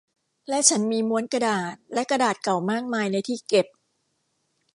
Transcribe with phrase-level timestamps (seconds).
[0.49, 3.67] และฉันมีม้วนกระดาษและกระดาษเก่ามากมายในที่เก็บ